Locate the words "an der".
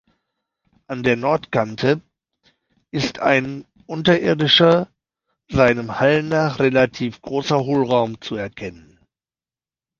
0.87-1.15